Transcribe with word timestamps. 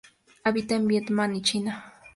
Habita 0.43 0.73
en 0.73 0.87
Vietnam 0.87 1.31
y 1.35 1.43
China. 1.43 1.93